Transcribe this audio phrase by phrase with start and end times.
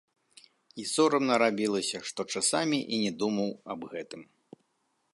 [0.83, 4.21] І сорамна рабілася, што часамі і не думаў аб гэтым.